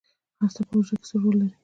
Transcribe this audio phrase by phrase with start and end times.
[0.41, 1.53] هسته په حجره کې څه رول لري؟